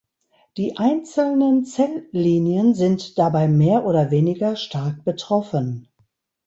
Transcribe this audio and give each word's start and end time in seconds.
Die 0.57 0.77
einzelnen 0.77 1.63
Zelllinien 1.63 2.73
sind 2.73 3.19
dabei 3.19 3.47
mehr 3.47 3.85
oder 3.85 4.09
weniger 4.09 4.55
stark 4.55 5.03
betroffen. 5.05 5.89